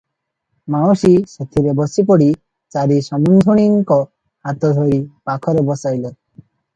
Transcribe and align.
ମାଉସୀ 0.75 1.09
ସେଥିରେ 1.33 1.73
ବସିପଡ଼ି 1.79 2.29
ଚାରି 2.75 2.97
ସମୁନ୍ଧୁଣୀଙ୍କ 3.09 3.99
ହାତଧରି 4.49 4.97
ପାଖରେ 5.31 5.65
ବସାଇଲେ। 5.69 6.13